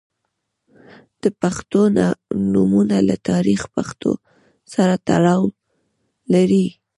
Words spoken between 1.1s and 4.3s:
•د پښتو نومونه له تاریخي پیښو